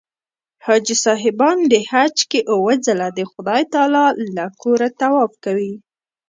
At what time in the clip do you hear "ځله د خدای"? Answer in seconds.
2.85-3.61